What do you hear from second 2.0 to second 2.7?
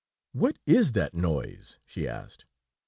asked.